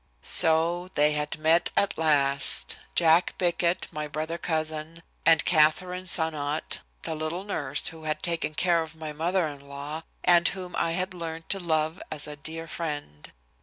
[0.41, 7.13] '"So they had met at last, Jack Bickett, my brother cousin, and Katherine Sonnot, the
[7.13, 11.13] little nurse who had taken care of my mother in law, and whom I had
[11.13, 13.31] learned to love as a dear friend.